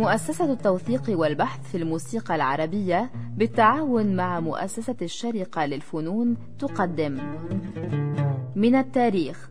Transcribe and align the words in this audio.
مؤسسة 0.00 0.52
التوثيق 0.52 1.02
والبحث 1.08 1.70
في 1.70 1.76
الموسيقى 1.76 2.34
العربية 2.34 3.10
بالتعاون 3.36 4.16
مع 4.16 4.40
مؤسسة 4.40 4.96
الشرقة 5.02 5.66
للفنون 5.66 6.36
تقدم. 6.58 7.14
من 8.56 8.74
التاريخ. 8.74 9.50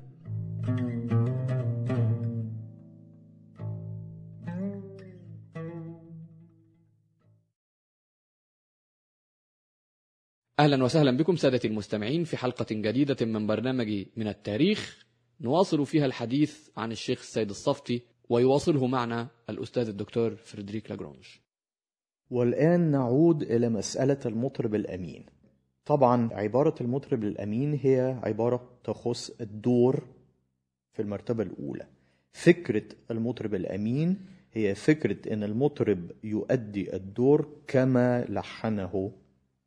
أهلا 10.60 10.84
وسهلا 10.84 11.18
بكم 11.18 11.36
سادتي 11.36 11.68
المستمعين 11.68 12.24
في 12.24 12.38
حلقة 12.38 12.66
جديدة 12.72 13.26
من 13.26 13.48
برنامج 13.48 14.06
من 14.18 14.28
التاريخ. 14.28 15.06
نواصل 15.42 15.86
فيها 15.86 16.06
الحديث 16.06 16.70
عن 16.78 16.92
الشيخ 16.92 17.20
السيد 17.20 17.50
الصفتي 17.50 18.02
ويواصله 18.30 18.88
معنا 18.88 19.28
الأستاذ 19.50 19.88
الدكتور 19.88 20.36
فريدريك 20.36 20.90
لاجرونج 20.92 21.26
والآن 22.30 22.92
نعود 22.92 23.42
إلى 23.44 23.70
مسألة 23.70 24.20
المطرب 24.26 24.76
الأمين. 24.76 25.26
طبعا 25.86 26.30
عبارة 26.34 26.76
المطرب 26.82 27.24
الأمين 27.24 27.80
هي 27.84 28.20
عبارة 28.24 28.70
تخص 28.84 29.30
الدور 29.42 30.04
في 30.94 31.02
المرتبة 31.02 31.44
الأولى. 31.44 31.88
فكرة 32.34 32.84
المطرب 33.12 33.56
الأمين 33.56 34.26
هي 34.54 34.76
فكرة 34.76 35.34
أن 35.34 35.44
المطرب 35.44 36.12
يؤدي 36.24 36.96
الدور 36.96 37.50
كما 37.68 38.26
لحنه 38.30 39.12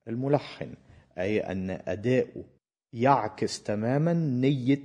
الملحن 0.08 0.74
أي 1.18 1.40
أن 1.40 1.70
أداؤه 1.70 2.44
يعكس 2.92 3.62
تماما 3.62 4.12
نية 4.12 4.82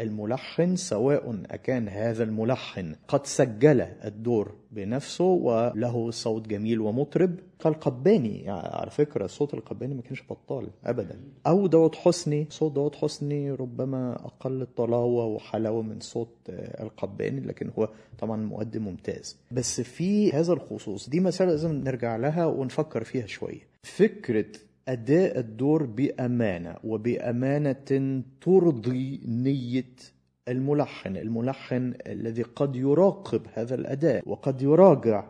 الملحن 0.00 0.76
سواء 0.76 1.42
أكان 1.50 1.88
هذا 1.88 2.24
الملحن 2.24 2.94
قد 3.08 3.26
سجل 3.26 3.80
الدور 3.80 4.54
بنفسه 4.70 5.24
وله 5.24 6.10
صوت 6.10 6.48
جميل 6.48 6.80
ومطرب 6.80 7.34
كالقباني 7.58 8.40
يعني 8.42 8.68
على 8.68 8.90
فكرة 8.90 9.26
صوت 9.26 9.54
القباني 9.54 9.94
ما 9.94 10.02
كانش 10.02 10.22
بطال 10.30 10.68
أبدا. 10.84 11.20
أو 11.46 11.66
داود 11.66 11.94
حسني 11.94 12.46
صوت 12.50 12.72
داود 12.72 12.94
حسني 12.94 13.50
ربما 13.50 14.12
أقل 14.14 14.66
طلاوة 14.76 15.24
وحلاوة 15.26 15.82
من 15.82 16.00
صوت 16.00 16.36
القباني 16.80 17.40
لكن 17.40 17.70
هو 17.78 17.88
طبعا 18.18 18.36
مؤدي 18.36 18.78
ممتاز. 18.78 19.36
بس 19.50 19.80
في 19.80 20.32
هذا 20.32 20.52
الخصوص 20.52 21.08
دي 21.08 21.20
مسألة 21.20 21.50
لازم 21.50 21.72
نرجع 21.72 22.16
لها 22.16 22.46
ونفكر 22.46 23.04
فيها 23.04 23.26
شوية. 23.26 23.60
فكرة 23.82 24.46
أداء 24.88 25.38
الدور 25.38 25.82
بأمانة 25.82 26.76
وبأمانة 26.84 28.22
ترضي 28.40 29.20
نية 29.26 29.94
الملحن 30.48 31.16
الملحن 31.16 31.94
الذي 32.06 32.42
قد 32.42 32.76
يراقب 32.76 33.42
هذا 33.54 33.74
الأداء 33.74 34.28
وقد 34.28 34.62
يراجع 34.62 35.24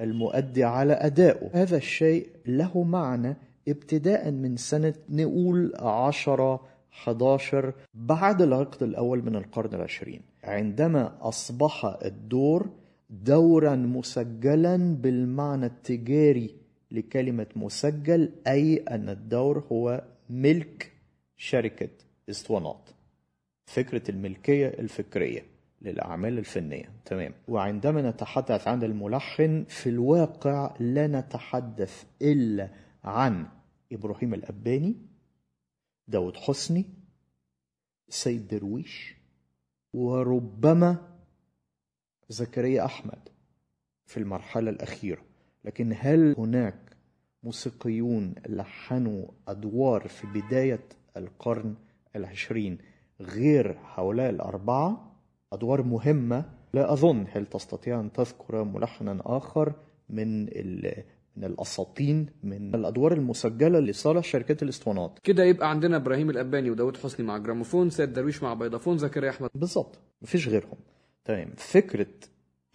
المؤدي 0.00 0.64
على 0.64 0.92
أدائه 0.92 1.50
هذا 1.52 1.76
الشيء 1.76 2.28
له 2.46 2.82
معنى 2.82 3.36
ابتداء 3.68 4.30
من 4.30 4.56
سنة 4.56 4.94
نقول 5.08 5.72
عشرة 5.78 6.60
11 6.92 7.72
بعد 7.94 8.42
العقد 8.42 8.82
الأول 8.82 9.24
من 9.24 9.36
القرن 9.36 9.74
العشرين 9.74 10.20
عندما 10.44 11.12
أصبح 11.20 11.98
الدور 12.04 12.68
دورا 13.10 13.74
مسجلا 13.76 14.94
بالمعنى 14.94 15.66
التجاري 15.66 16.59
لكلمة 16.90 17.46
مسجل 17.56 18.32
أي 18.46 18.76
أن 18.76 19.08
الدور 19.08 19.66
هو 19.72 20.04
ملك 20.30 20.92
شركة 21.36 21.88
إسطوانات. 22.30 22.90
فكرة 23.66 24.10
الملكية 24.10 24.68
الفكرية 24.68 25.42
للأعمال 25.82 26.38
الفنية. 26.38 26.92
تمام. 27.04 27.34
وعندما 27.48 28.10
نتحدث 28.10 28.68
عن 28.68 28.82
الملحن 28.82 29.64
في 29.68 29.88
الواقع 29.88 30.76
لا 30.80 31.06
نتحدث 31.06 32.04
إلا 32.22 32.70
عن 33.04 33.46
إبراهيم 33.92 34.34
الأباني 34.34 34.96
داود 36.08 36.36
حسني 36.36 36.84
سيد 38.08 38.48
درويش 38.48 39.14
وربما 39.92 40.96
زكريا 42.28 42.84
أحمد 42.84 43.28
في 44.06 44.16
المرحلة 44.16 44.70
الأخيرة. 44.70 45.22
لكن 45.64 45.94
هل 45.98 46.34
هناك 46.38 46.96
موسيقيون 47.42 48.34
لحنوا 48.48 49.26
أدوار 49.48 50.08
في 50.08 50.26
بداية 50.26 50.80
القرن 51.16 51.74
العشرين 52.16 52.78
غير 53.20 53.78
هؤلاء 53.94 54.30
الأربعة؟ 54.30 55.16
أدوار 55.52 55.82
مهمة. 55.82 56.44
لا 56.74 56.92
أظن 56.92 57.26
هل 57.32 57.46
تستطيع 57.46 58.00
أن 58.00 58.12
تذكر 58.12 58.64
ملحنا 58.64 59.22
آخر 59.24 59.72
من 60.08 60.44
من 61.36 61.44
الأساطين 61.44 62.26
من 62.42 62.74
الأدوار 62.74 63.12
المسجلة 63.12 63.80
لصالح 63.80 64.24
شركات 64.24 64.62
الإسطوانات. 64.62 65.18
كده 65.22 65.44
يبقى 65.44 65.70
عندنا 65.70 65.96
إبراهيم 65.96 66.30
الأباني 66.30 66.70
وداود 66.70 66.96
حسني 66.96 67.26
مع 67.26 67.38
جراموفون 67.38 67.90
سيد 67.90 68.12
درويش 68.12 68.42
مع 68.42 68.54
بيضافون 68.54 68.98
زكريا 68.98 69.30
أحمد. 69.30 69.50
بالظبط. 69.54 69.98
مفيش 70.22 70.48
غيرهم. 70.48 70.78
تمام. 71.24 71.50
فكرة 71.56 72.06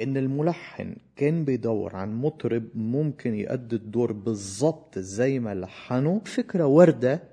إن 0.01 0.17
الملحن 0.17 0.95
كان 1.15 1.45
بيدور 1.45 1.95
عن 1.95 2.13
مطرب 2.15 2.63
ممكن 2.75 3.35
يؤدي 3.35 3.75
الدور 3.75 4.11
بالظبط 4.11 4.99
زي 4.99 5.39
ما 5.39 5.55
لحنه 5.55 6.21
فكرة 6.25 6.65
واردة 6.65 7.23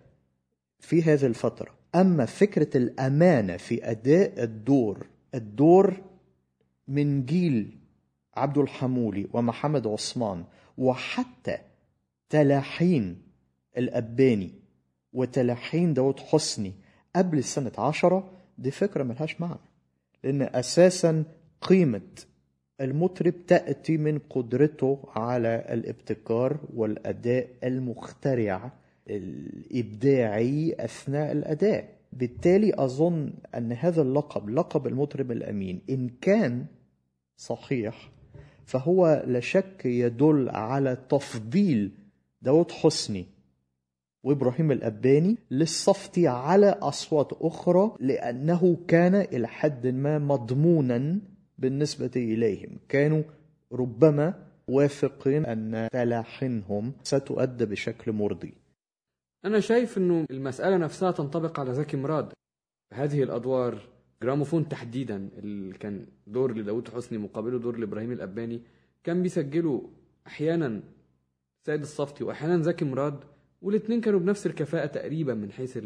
في 0.79 1.03
هذه 1.03 1.27
الفترة. 1.27 1.75
أما 1.95 2.27
فكرة 2.27 2.77
الأمانة 2.77 3.57
في 3.57 3.91
أداء 3.91 4.43
الدور 4.43 5.07
الدور 5.35 6.01
من 6.89 7.25
جيل 7.25 7.79
عبد 8.35 8.59
الحمولي 8.59 9.29
ومحمد 9.33 9.87
عثمان 9.87 10.45
وحتى 10.79 11.59
تلاحين 12.29 13.23
الأباني 13.79 14.51
وتلاحين 15.13 15.95
داود 15.95 16.21
حسني 16.21 16.73
قبل 17.17 17.45
سنة 17.45 17.73
عشرة 17.79 18.31
دي 18.59 18.71
فكرة 18.71 19.03
ملهاش 19.03 19.41
معنى. 19.41 19.59
لأن 20.25 20.43
أساسا 20.43 21.25
قيمة 21.61 22.01
المطرب 22.81 23.35
تأتي 23.47 23.97
من 23.97 24.19
قدرته 24.19 24.99
على 25.09 25.67
الابتكار 25.71 26.61
والأداء 26.75 27.49
المخترع 27.65 28.73
الإبداعي 29.11 30.77
أثناء 30.81 31.33
الأداء. 31.33 31.89
بالتالي 32.13 32.73
أظن 32.75 33.33
أن 33.55 33.73
هذا 33.73 34.03
اللقب 34.03 34.51
لقب 34.51 34.87
المطرب 34.87 35.33
الأمين 35.33 35.81
إن 35.91 36.11
كان 36.21 36.67
صحيح 37.37 38.11
فهو 38.67 39.25
لا 39.27 39.41
شك 39.41 39.83
يدل 39.87 40.49
على 40.49 40.97
تفضيل 41.09 41.91
داود 42.43 42.71
حسني 42.71 43.27
وإبراهيم 44.25 44.73
الأباني 44.73 45.37
للصفتي 45.51 46.29
على 46.29 46.67
أصوات 46.67 47.33
أخرى 47.33 47.93
لأنه 48.01 48.77
كان 48.89 49.15
إلى 49.15 49.49
حد 49.49 49.87
ما 49.87 50.19
مضمونا 50.19 51.19
بالنسبة 51.59 52.11
إليهم. 52.17 52.79
كانوا 52.89 53.23
ربما 53.73 54.47
واثقين 54.69 55.47
أن 55.47 55.89
تلاحنهم 55.93 56.93
ستؤدى 57.03 57.67
بشكل 57.67 58.13
مرضي. 58.13 58.55
أنا 59.45 59.61
شايف 59.61 59.99
أنه 59.99 60.27
المسألة 60.31 60.77
نفسها 60.77 61.11
تنطبق 61.11 61.61
على 61.61 61.75
زكي 61.75 61.97
مراد. 61.97 62.33
هذه 62.93 63.23
الأدوار 63.23 63.93
جراموفون 64.23 64.69
تحديدا 64.69 65.29
اللي 65.39 65.79
كان 65.79 66.07
دور 66.27 66.59
لداود 66.59 66.89
حسني 66.89 67.19
مقابله 67.19 67.59
دور 67.59 67.77
لإبراهيم 67.77 68.13
الأباني 68.13 68.61
كان 69.05 69.23
بيسجلوا 69.23 69.81
أحيانا 70.27 70.83
سيد 71.67 71.81
الصفتي 71.81 72.25
وأحيانا 72.25 72.63
زكي 72.63 72.85
مراد 72.85 73.25
والاثنين 73.63 74.01
كانوا 74.01 74.21
بنفس 74.21 74.47
الكفاءة 74.47 74.87
تقريبا 74.87 75.35
من 75.35 75.53
حيث 75.53 75.79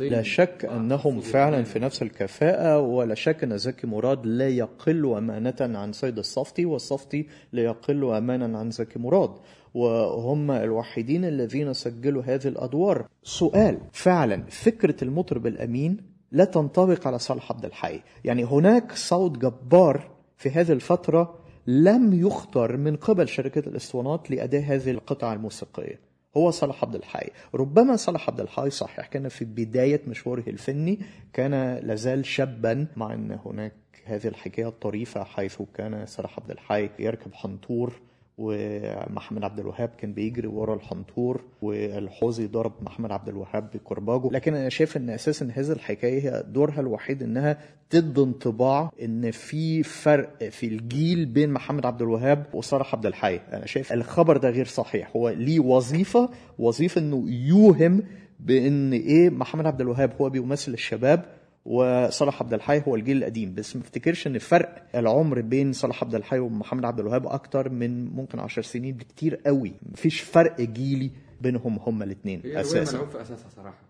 لا 0.00 0.22
شك 0.22 0.64
أنهم 0.64 1.20
فعلا 1.20 1.62
في 1.62 1.78
نفس 1.78 2.02
الكفاءة 2.02 2.80
ولا 2.80 3.14
شك 3.14 3.44
أن 3.44 3.58
زكي 3.58 3.86
مراد 3.86 4.26
لا 4.26 4.48
يقل 4.48 5.14
أمانة 5.16 5.54
عن 5.60 5.92
سيد 5.92 6.18
الصفتي 6.18 6.64
والصفتي 6.64 7.26
لا 7.52 7.62
يقل 7.62 8.04
أمانا 8.14 8.58
عن 8.58 8.70
زكي 8.70 8.98
مراد. 8.98 9.30
وهم 9.74 10.50
الوحيدين 10.50 11.24
الذين 11.24 11.72
سجلوا 11.72 12.22
هذه 12.22 12.48
الأدوار. 12.48 13.06
سؤال 13.22 13.78
فعلا 13.92 14.42
فكرة 14.48 15.04
المطرب 15.04 15.46
الأمين 15.46 15.96
لا 16.32 16.44
تنطبق 16.44 17.06
على 17.06 17.18
صالح 17.18 17.52
عبد 17.52 17.64
الحي. 17.64 18.00
يعني 18.24 18.44
هناك 18.44 18.92
صوت 18.92 19.38
جبار 19.38 20.10
في 20.36 20.50
هذه 20.50 20.72
الفترة 20.72 21.38
لم 21.66 22.12
يختر 22.26 22.76
من 22.76 22.96
قبل 22.96 23.28
شركة 23.28 23.68
الأسطوانات 23.68 24.30
لأداء 24.30 24.62
هذه 24.62 24.90
القطعة 24.90 25.32
الموسيقية. 25.32 26.15
هو 26.36 26.50
صلاح 26.50 26.84
عبد 26.84 26.94
الحي. 26.94 27.30
ربما 27.54 27.96
صلاح 27.96 28.28
عبد 28.28 28.40
الحي 28.40 28.70
صحيح 28.70 29.06
كان 29.06 29.28
في 29.28 29.44
بداية 29.44 30.00
مشواره 30.06 30.44
الفني 30.46 30.98
كان 31.32 31.76
لازال 31.76 32.26
شابا 32.26 32.86
مع 32.96 33.14
أن 33.14 33.38
هناك 33.44 33.72
هذه 34.04 34.26
الحكاية 34.28 34.68
الطريفة 34.68 35.24
حيث 35.24 35.62
كان 35.74 36.06
صلاح 36.06 36.38
عبد 36.38 36.50
الحي 36.50 36.90
يركب 36.98 37.34
حنطور 37.34 37.92
ومحمد 38.38 39.44
عبد 39.44 39.60
الوهاب 39.60 39.88
كان 39.98 40.12
بيجري 40.12 40.46
ورا 40.48 40.74
الحنطور 40.74 41.40
والحوزي 41.62 42.46
ضرب 42.46 42.72
محمد 42.82 43.12
عبد 43.12 43.28
الوهاب 43.28 43.70
بكرباجه. 43.74 44.28
لكن 44.32 44.54
أنا 44.54 44.68
شايف 44.68 44.96
إن 44.96 45.10
أساسا 45.10 45.50
هذه 45.54 45.72
الحكاية 45.72 46.20
هي 46.22 46.44
دورها 46.48 46.80
الوحيد 46.80 47.22
إنها 47.22 47.58
تدي 47.90 48.20
انطباع 48.20 48.90
إن 49.02 49.30
في 49.30 49.82
فرق 49.82 50.44
في 50.48 50.66
الجيل 50.66 51.26
بين 51.26 51.50
محمد 51.50 51.86
عبد 51.86 52.02
الوهاب 52.02 52.46
وصالح 52.54 52.94
عبد 52.94 53.06
الحي. 53.06 53.36
أنا 53.52 53.66
شايف 53.66 53.92
الخبر 53.92 54.36
ده 54.36 54.50
غير 54.50 54.66
صحيح. 54.66 55.10
هو 55.16 55.28
ليه 55.28 55.60
وظيفة؟ 55.60 56.30
وظيفة 56.58 57.00
إنه 57.00 57.24
يوهم 57.30 58.02
بإن 58.40 58.92
إيه 58.92 59.30
محمد 59.30 59.66
عبد 59.66 59.80
الوهاب 59.80 60.12
هو 60.20 60.30
بيمثل 60.30 60.72
الشباب 60.72 61.24
وصلاح 61.66 62.42
عبد 62.42 62.54
الحي 62.54 62.82
هو 62.88 62.96
الجيل 62.96 63.16
القديم. 63.16 63.54
بس 63.54 63.76
ما 63.76 63.82
افتكرش 63.82 64.26
إن 64.26 64.38
فرق 64.38 64.86
العمر 64.94 65.40
بين 65.40 65.72
صلاح 65.72 66.04
عبد 66.04 66.14
الحي 66.14 66.38
ومحمد 66.38 66.84
عبد 66.84 67.00
الوهاب 67.00 67.26
أكتر 67.26 67.68
من 67.68 68.04
ممكن 68.04 68.38
10 68.38 68.62
سنين 68.62 68.94
بكتير 68.94 69.36
قوي. 69.46 69.72
مفيش 69.92 70.20
فرق 70.20 70.60
جيلي 70.60 71.10
بينهم 71.40 71.78
هما 71.86 72.04
الاثنين 72.04 72.42
أساسا. 72.44 72.96
ملعوب 72.96 73.10
في 73.10 73.22
أساسها 73.22 73.48
صراحة. 73.56 73.82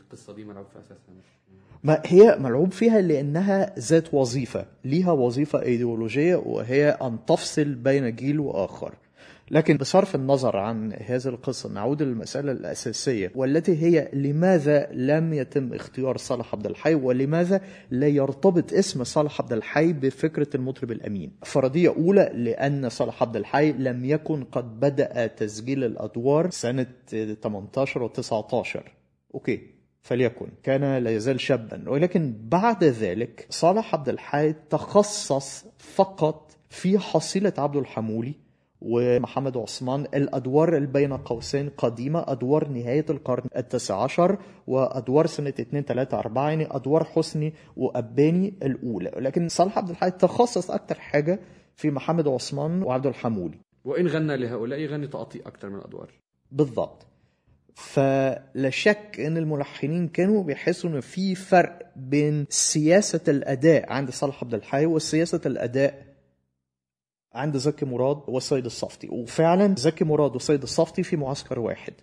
القصة 0.00 0.34
دي 0.34 0.44
ملعوب 0.44 0.66
في 0.66 0.78
أساسها. 0.78 0.98
ما 1.84 2.02
هي 2.04 2.36
ملعوب 2.38 2.72
فيها 2.72 3.00
لأنها 3.00 3.74
ذات 3.78 4.14
وظيفة. 4.14 4.66
ليها 4.84 5.12
وظيفة 5.12 5.62
إيديولوجية 5.62 6.36
وهي 6.36 6.88
أن 6.88 7.18
تفصل 7.26 7.74
بين 7.74 8.14
جيل 8.14 8.40
وآخر. 8.40 8.94
لكن 9.50 9.76
بصرف 9.76 10.14
النظر 10.14 10.56
عن 10.56 10.92
هذه 10.92 11.26
القصة 11.26 11.72
نعود 11.72 12.02
للمسألة 12.02 12.52
الأساسية. 12.52 13.32
والتي 13.34 13.82
هي 13.82 14.08
لماذا 14.12 14.88
لم 14.92 15.34
يتم 15.34 15.72
اختيار 15.74 16.16
صالح 16.16 16.54
عبد 16.54 16.66
الحي؟ 16.66 16.94
ولماذا 16.94 17.60
لا 17.90 18.08
يرتبط 18.08 18.72
اسم 18.72 19.04
صالح 19.04 19.40
عبد 19.40 19.52
الحي 19.52 19.92
بفكرة 19.92 20.48
المطرب 20.54 20.92
الأمين؟ 20.92 21.32
فرضية 21.42 21.88
أولى 21.88 22.30
لأن 22.34 22.88
صالح 22.88 23.22
عبد 23.22 23.36
الحي 23.36 23.72
لم 23.72 24.04
يكن 24.04 24.44
قد 24.44 24.80
بدأ 24.80 25.26
تسجيل 25.26 25.84
الأدوار 25.84 26.50
سنة 26.50 26.86
18 27.42 28.02
و 28.02 28.08
19 28.08 28.92
أوكي 29.34 29.74
فليكن. 30.02 30.48
كان 30.62 30.96
لا 30.96 31.10
يزال 31.10 31.40
شابا. 31.40 31.84
ولكن 31.86 32.34
بعد 32.48 32.84
ذلك 32.84 33.46
صالح 33.50 33.94
عبد 33.94 34.08
الحي 34.08 34.52
تخصص 34.70 35.64
فقط 35.78 36.56
في 36.70 36.98
حصيلة 36.98 37.52
عبد 37.58 37.76
الحمولي 37.76 38.43
ومحمد 38.84 39.56
عثمان 39.56 40.00
الأدوار 40.00 40.78
بين 40.84 41.12
قوسين 41.12 41.68
قديمة 41.68 42.24
أدوار 42.28 42.68
نهاية 42.68 43.04
القرن 43.10 43.44
التاسع 43.56 44.02
عشر 44.02 44.38
وأدوار 44.66 45.26
سنة 45.26 45.54
2 45.60 45.84
3 45.84 46.18
4 46.18 46.48
يعني 46.48 46.66
أدوار 46.70 47.04
حسني 47.04 47.54
وأباني 47.76 48.54
الأولى. 48.62 49.12
لكن 49.16 49.48
صالح 49.48 49.78
عبد 49.78 49.90
الحي 49.90 50.10
تخصص 50.10 50.70
أكتر 50.70 50.94
حاجة 50.94 51.40
في 51.74 51.90
محمد 51.90 52.28
عثمان 52.28 52.82
وعبد 52.82 53.06
الحمولي. 53.06 53.58
وإن 53.84 54.06
غنى 54.06 54.36
لهؤلاء 54.36 54.78
يغني 54.78 55.06
تقاطيع 55.06 55.42
أكتر 55.46 55.70
من 55.70 55.76
الادوار 55.76 56.10
بالضبط. 56.52 57.06
فلا 57.74 58.70
شك 58.70 59.20
إن 59.20 59.36
الملحنين 59.36 60.08
كانوا 60.08 60.42
بيحسوا 60.42 60.90
إن 60.90 61.00
في 61.00 61.34
فرق 61.34 61.78
بين 61.96 62.46
سياسة 62.48 63.20
الأداء 63.28 63.92
عند 63.92 64.10
صالح 64.10 64.42
عبد 64.44 64.54
الحي 64.54 64.86
وسياسة 64.86 65.40
الأداء 65.46 66.13
عند 67.34 67.56
زكي 67.56 67.86
مراد 67.86 68.20
والسيد 68.28 68.64
الصفتي. 68.64 69.08
وفعلا 69.10 69.74
زكي 69.78 70.04
مراد 70.04 70.32
والسيد 70.32 70.62
الصفتي 70.62 71.02
في 71.02 71.16
معسكر 71.16 71.58
واحد. 71.58 71.94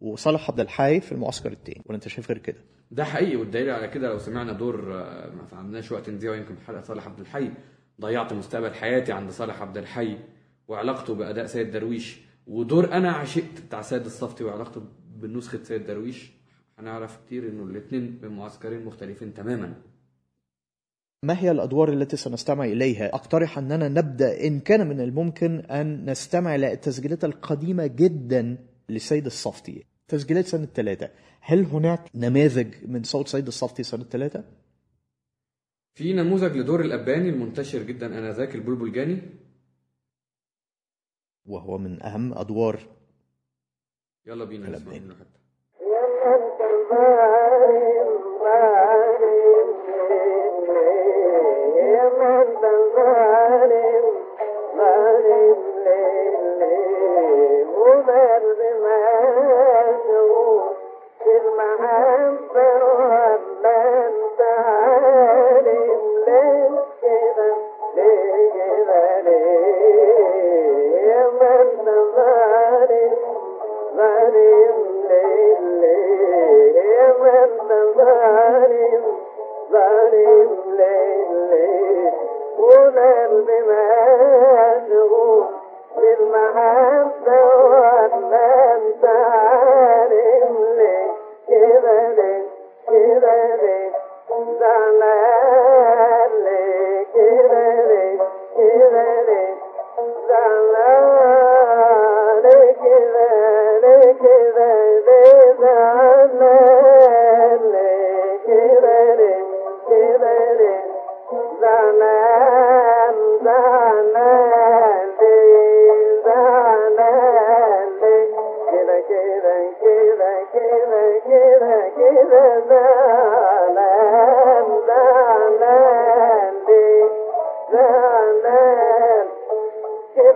وصالح 0.00 0.50
عبد 0.50 0.60
الحي 0.60 1.00
في 1.00 1.12
المعسكر 1.12 1.52
التاني. 1.52 1.82
ولا 1.86 1.96
انت 1.96 2.08
شايف 2.08 2.28
غير 2.28 2.38
كده؟ 2.38 2.58
ده 2.90 3.04
حقيقي. 3.04 3.36
والدليل 3.36 3.70
على 3.70 3.88
كده 3.88 4.08
لو 4.08 4.18
سمعنا 4.18 4.52
دور 4.52 4.94
آه، 4.94 5.30
ما 5.30 5.44
فهمناش 5.44 5.92
وقت 5.92 6.10
نذيعه 6.10 6.34
يمكن 6.34 6.58
حلقة 6.58 6.82
صالح 6.82 7.06
عبد 7.06 7.20
الحي. 7.20 7.50
ضيعت 8.00 8.32
مستقبل 8.32 8.74
حياتي 8.74 9.12
عند 9.12 9.30
صالح 9.30 9.62
عبد 9.62 9.78
الحي 9.78 10.16
وعلاقته 10.68 11.14
بأداء 11.14 11.46
سيد 11.46 11.70
درويش. 11.70 12.20
ودور 12.46 12.92
أنا 12.92 13.12
عشقت 13.12 13.60
بتاع 13.66 13.82
سيد 13.82 14.04
الصفتي 14.04 14.44
وعلاقته 14.44 14.82
بنسخة 15.16 15.62
سيد 15.62 15.86
درويش. 15.86 16.32
هنعرف 16.78 17.18
كتير 17.26 17.48
إنه 17.48 17.62
الاثنين 17.64 18.18
بمعسكرين 18.22 18.84
مختلفين 18.84 19.34
تماما. 19.34 19.74
ما 21.22 21.40
هي 21.40 21.50
الأدوار 21.50 21.92
التي 21.92 22.16
سنستمع 22.16 22.64
إليها؟ 22.64 23.14
أقترح 23.14 23.58
أننا 23.58 23.88
نبدأ 23.88 24.46
إن 24.46 24.60
كان 24.60 24.88
من 24.88 25.00
الممكن 25.00 25.60
أن 25.60 26.10
نستمع 26.10 26.54
إلى 26.54 26.72
التسجيلات 26.72 27.24
القديمة 27.24 27.86
جدا 27.86 28.58
لسيد 28.88 29.26
الصفتي. 29.26 29.86
تسجيلات 30.08 30.46
سنة 30.46 30.66
ثلاثة. 30.66 31.10
هل 31.40 31.64
هناك 31.64 32.10
نماذج 32.14 32.74
من 32.86 33.02
صوت 33.02 33.28
سيد 33.28 33.46
الصفتي 33.46 33.82
سنة 33.82 34.04
ثلاثة؟ 34.04 34.44
في 35.94 36.12
نموذج 36.12 36.56
لدور 36.56 36.80
الأباني 36.80 37.28
المنتشر 37.28 37.82
جدا 37.82 38.06
آنذاك 38.18 38.54
البلبل 38.54 38.92
جاني 38.92 39.22
وهو 41.46 41.78
من 41.78 42.02
أهم 42.02 42.38
أدوار 42.38 42.80
يلا 44.26 44.44
بينا 44.44 44.66
كلام 44.66 44.84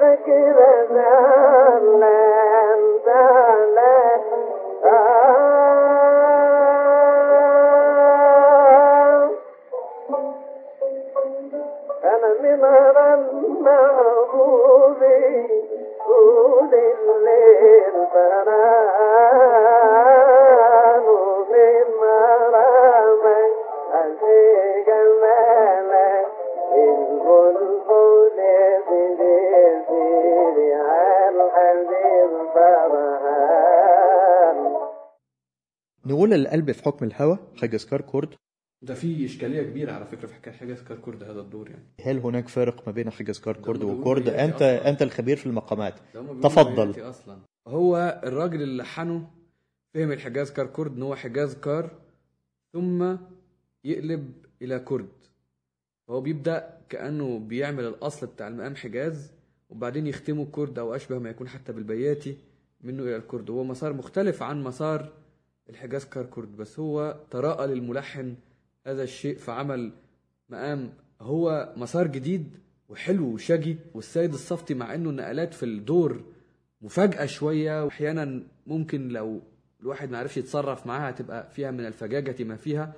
نسمع 0.05 0.45
إيه؟ 0.73 1.95
منه 12.45 12.75
حتة 18.05 18.94
القلب 36.35 36.73
في 36.73 36.85
حكم 36.85 37.05
الهوى 37.07 37.39
حجاز 37.57 37.83
كار 37.83 38.01
كرد. 38.01 38.35
ده 38.83 38.95
في 38.95 39.25
إشكالية 39.25 39.63
كبيرة 39.63 39.93
على 39.93 40.05
فكرة 40.07 40.27
في 40.27 40.35
حكاية 40.35 40.55
حجاز 40.55 40.75
كار 40.75 40.99
كرد 40.99 41.23
هذا 41.23 41.41
الدور 41.41 41.71
يعني. 41.71 41.83
هل 42.05 42.19
هناك 42.19 42.49
فارق 42.49 42.87
ما 42.87 42.93
بين 42.93 43.11
حجاز 43.11 43.38
كار 43.38 43.57
كرد 43.57 43.79
بيقولوا 43.79 44.01
وكرد؟ 44.01 44.23
بياتي 44.25 44.45
أنت 44.45 44.55
أصلاً. 44.55 44.89
أنت 44.91 45.03
الخبير 45.03 45.37
في 45.37 45.47
المقامات. 45.47 45.95
بيقولوا 46.15 46.43
تفضل. 46.43 47.09
أصلا. 47.09 47.39
هو 47.69 48.21
الراجل 48.25 48.63
اللي 48.63 48.83
لحنه 48.83 49.31
فهم 49.95 50.13
الحجاز 50.13 50.53
كار 50.53 50.67
كرد 50.67 50.97
إن 50.97 51.03
هو 51.03 51.17
حجاز 51.17 51.55
كار 51.55 51.91
ثم 52.73 53.17
يقلب 53.85 54.33
إلى 54.63 54.79
كرد 54.79 55.09
فهو 56.09 56.21
بيبدأ 56.21 56.79
كأنه 56.89 57.39
بيعمل 57.39 57.85
الأصل 57.85 58.27
بتاع 58.27 58.49
المقام 58.49 58.77
حجاز 58.77 59.33
وبعدين 59.71 60.07
يختموا 60.07 60.45
الكرد 60.45 60.79
أو 60.79 60.95
أشبه 60.95 61.19
ما 61.19 61.31
يكون 61.31 61.49
حتى 61.49 61.73
بالبياتي 61.73 62.37
منه 62.81 63.03
إلى 63.03 63.17
الكرد 63.17 63.51
هو 63.51 63.65
مسار 63.65 63.93
مختلف 63.93 64.43
عن 64.43 64.63
مسار 64.65 65.13
الحجاز 65.71 66.05
كركرد 66.05 66.57
بس 66.57 66.79
هو 66.79 67.17
تراءى 67.31 67.67
للملحن 67.67 68.35
هذا 68.87 69.03
الشيء 69.03 69.37
فعمل 69.37 69.93
مقام 70.49 70.93
هو 71.21 71.73
مسار 71.77 72.07
جديد 72.07 72.57
وحلو 72.89 73.27
وشجي 73.27 73.77
والسيد 73.95 74.33
الصفتي 74.33 74.75
مع 74.75 74.95
إنه 74.95 75.11
النقلات 75.11 75.55
في 75.55 75.63
الدور 75.63 76.25
مفاجأة 76.83 77.27
شوية 77.27 77.85
وأحيانا 77.85 78.43
ممكن 78.67 79.09
لو 79.09 79.41
الواحد 79.81 80.11
ما 80.11 80.19
عرفش 80.19 80.37
يتصرف 80.37 80.87
معاها 80.87 81.11
تبقى 81.13 81.51
فيها 81.51 81.71
من 81.71 81.87
الفجاجة 81.87 82.45
ما 82.45 82.57
فيها 82.57 82.93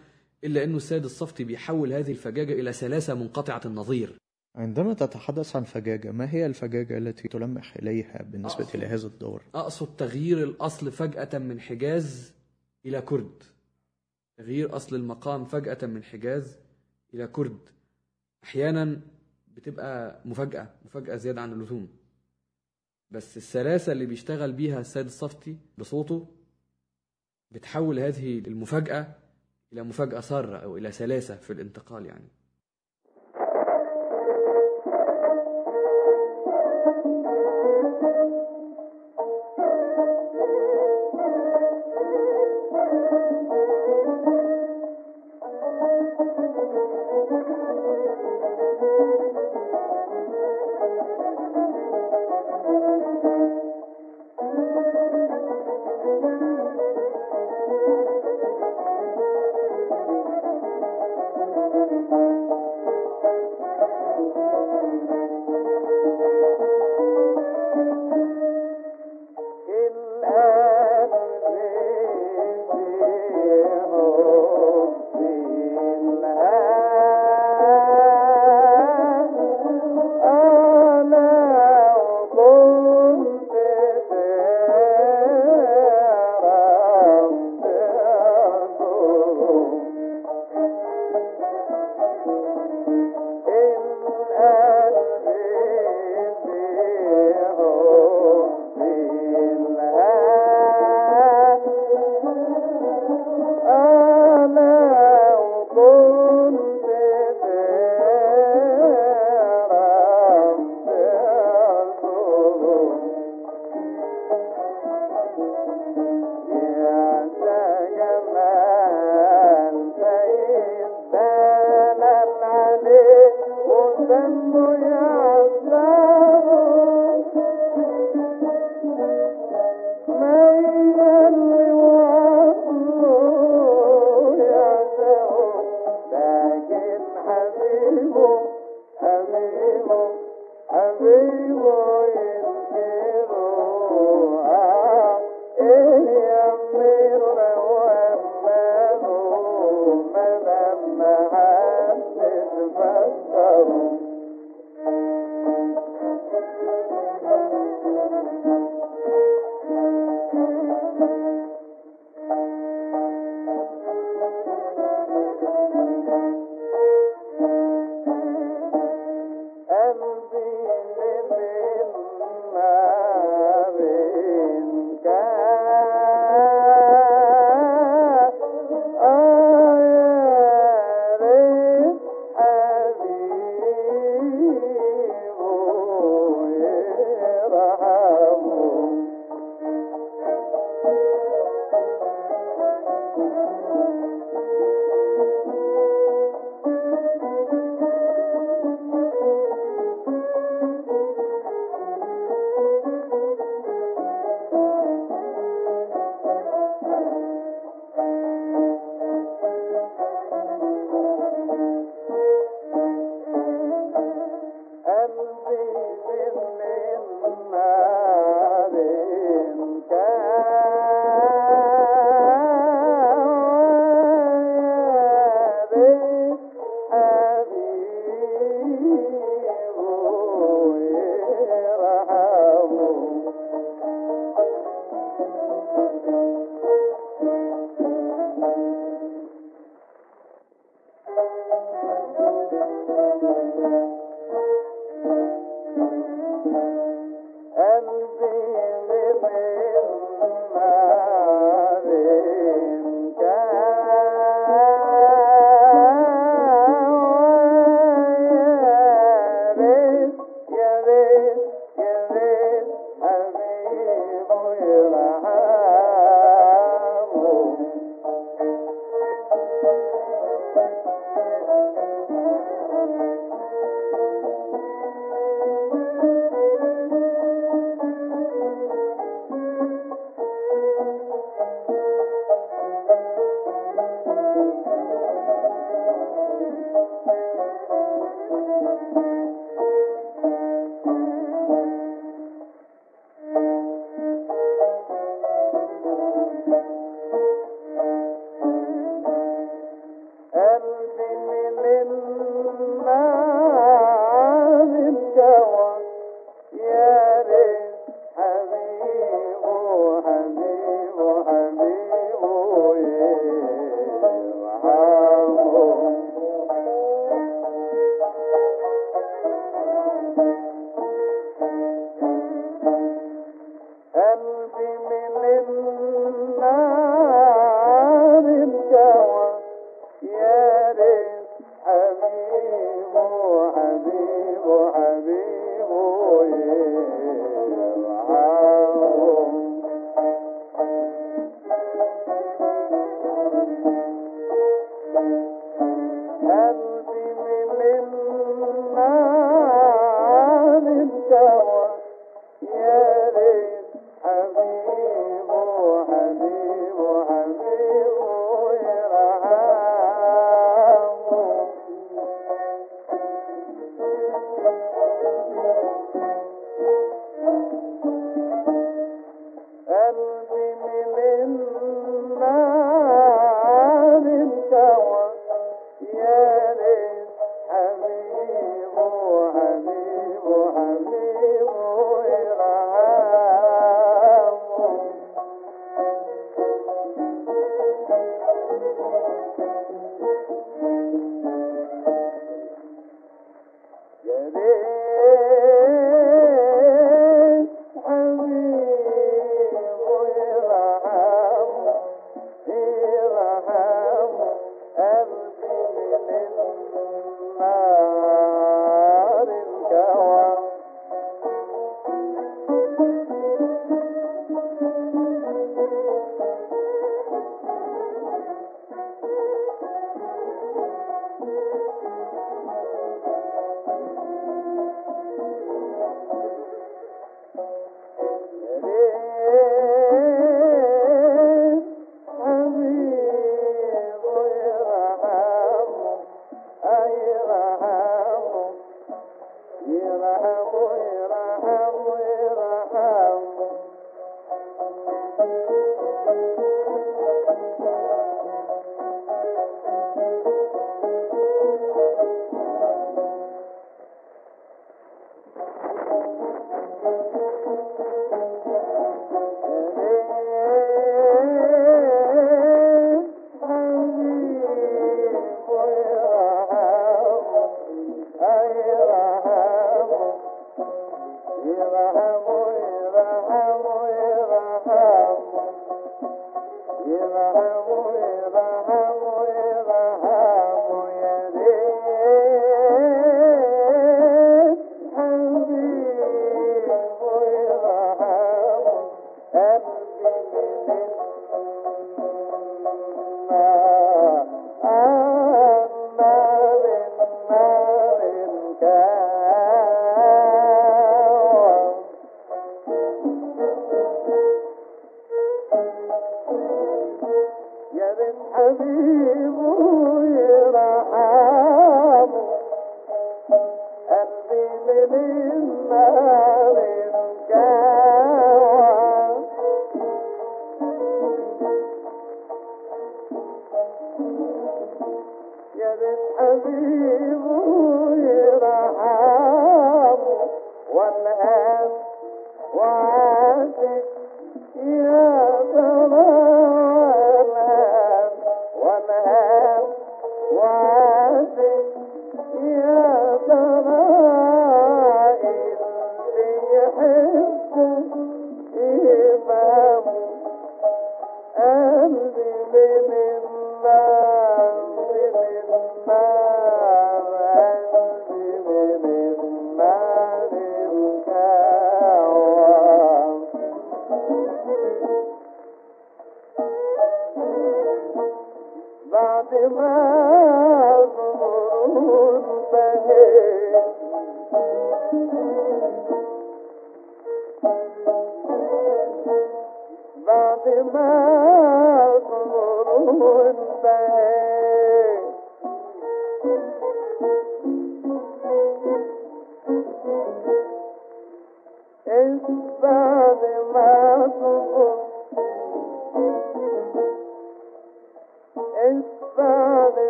إلا 0.44 0.64
إنه 0.64 0.76
السيد 0.76 1.04
الصفتي 1.04 1.44
بيحول 1.44 1.92
هذه 1.92 2.10
الفجاجة 2.10 2.52
إلى 2.52 2.72
سلاسة 2.72 3.14
منقطعة 3.14 3.60
النظير 3.64 4.16
عندما 4.56 4.94
تتحدث 4.94 5.56
عن 5.56 5.64
فجاجة 5.64 6.12
ما 6.12 6.30
هي 6.32 6.46
الفجاجة 6.46 6.98
التي 6.98 7.28
تلمح 7.28 7.76
إليها 7.76 8.22
بالنسبة 8.22 8.64
أقصد. 8.64 8.76
لهذا 8.76 9.06
الدور؟ 9.06 9.42
أقصد 9.54 9.96
تغيير 9.96 10.42
الأصل 10.42 10.92
فجأة 10.92 11.38
من 11.38 11.60
حجاز 11.60 12.32
إلى 12.86 13.00
كرد. 13.00 13.42
تغيير 14.36 14.76
أصل 14.76 14.96
المقام 14.96 15.44
فجأة 15.44 15.86
من 15.86 16.02
حجاز 16.04 16.58
إلى 17.14 17.26
كرد. 17.26 17.58
أحيانا 18.44 19.00
بتبقى 19.48 20.20
مفاجأة 20.24 20.74
مفاجأة 20.84 21.16
زيادة 21.16 21.40
عن 21.40 21.52
اللزوم. 21.52 21.88
بس 23.10 23.36
السلاسة 23.36 23.92
اللي 23.92 24.06
بيشتغل 24.06 24.52
بيها 24.52 24.80
السيد 24.80 25.06
الصفتي 25.06 25.58
بصوته 25.78 26.28
بتحول 27.50 27.98
هذه 27.98 28.38
المفاجأة 28.38 29.14
إلى 29.72 29.82
مفاجأة 29.82 30.20
سارة 30.20 30.56
أو 30.56 30.76
إلى 30.76 30.92
سلاسة 30.92 31.36
في 31.36 31.52
الانتقال 31.52 32.06
يعني. 32.06 32.28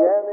Yen 0.00 0.29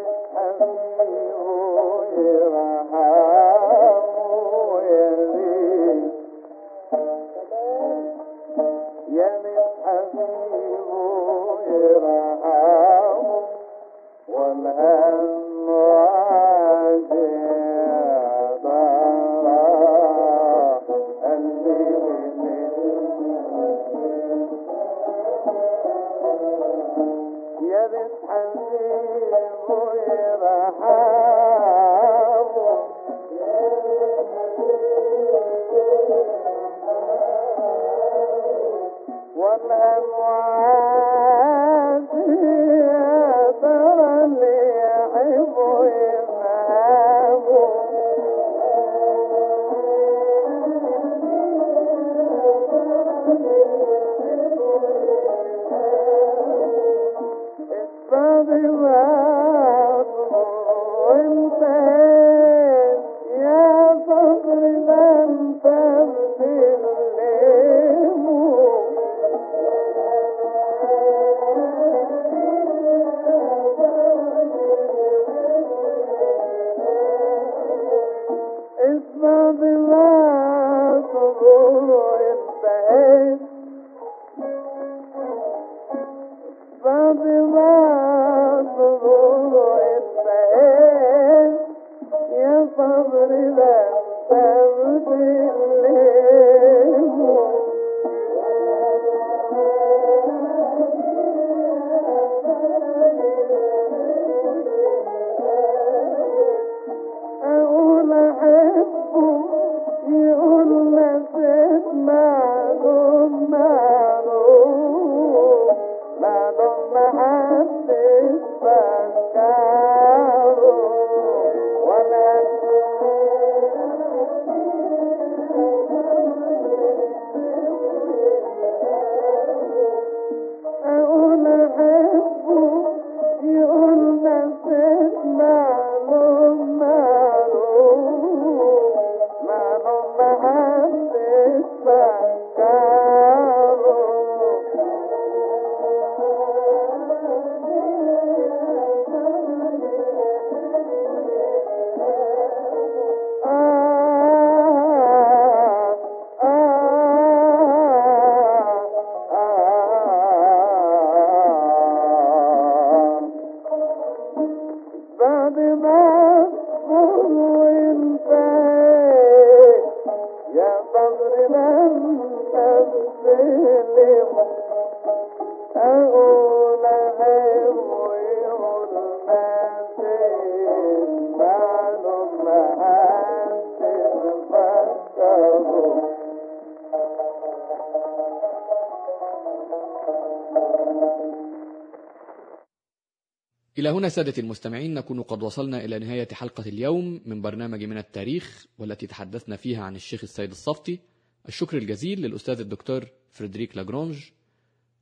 إلى 193.78 193.90
هنا 193.90 194.10
سادة 194.10 194.34
المستمعين 194.38 194.94
نكون 194.94 195.22
قد 195.22 195.44
وصلنا 195.44 195.86
إلى 195.86 196.00
نهاية 196.00 196.28
حلقة 196.32 196.62
اليوم 196.62 197.22
من 197.26 197.42
برنامج 197.42 197.84
من 197.84 197.98
التاريخ 197.98 198.66
والتي 198.78 199.08
تحدثنا 199.08 199.56
فيها 199.56 199.84
عن 199.84 199.96
الشيخ 199.96 200.24
السيد 200.24 200.52
الصفتي. 200.52 201.00
الشكر 201.48 201.78
الجزيل 201.78 202.22
للأستاذ 202.22 202.60
الدكتور 202.60 203.06
فريدريك 203.32 203.78
لاجرونج 203.78 204.30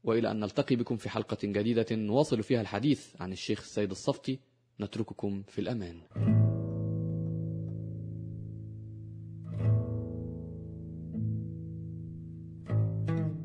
وإلى 0.04 0.32
أن 0.32 0.40
نلتقي 0.40 0.76
بكم 0.76 0.98
في 0.98 1.10
حلقة 1.10 1.38
جديدة 1.44 1.86
نواصل 1.92 2.44
فيها 2.44 2.62
الحديث 2.62 3.22
عن 3.22 3.32
الشيخ 3.32 3.60
السيد 3.60 3.92
الصفتي. 3.92 4.40
نترككم 4.80 5.44
في 5.48 5.62
الأمان. 5.62 6.02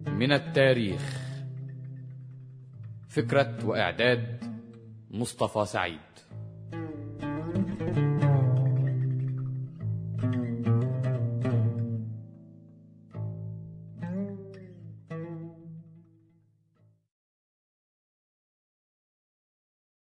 من 0.06 0.32
التاريخ. 0.32 1.29
فكرة 3.10 3.66
وإعداد 3.66 4.44
مصطفى 5.10 5.64
سعيد. 5.66 6.00